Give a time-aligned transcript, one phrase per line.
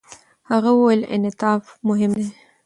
[0.51, 2.27] هغه وویل، انعطاف مهم دی.